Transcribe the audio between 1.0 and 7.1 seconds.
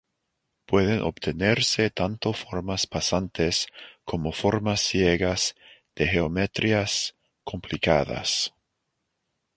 obtenerse tanto formas pasantes como formas ciegas de geometrías